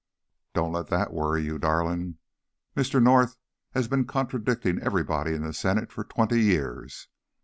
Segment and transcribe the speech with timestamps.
[0.55, 2.17] "Don't let that worry you, darling.
[2.75, 2.99] Mr.
[2.99, 3.37] North
[3.75, 7.07] has been contradicting everybody in the Senate for twenty years.